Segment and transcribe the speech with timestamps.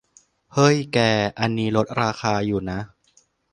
[0.53, 0.99] เฮ้ย แก
[1.39, 2.79] อันนี้ลดราคาอยู่นะ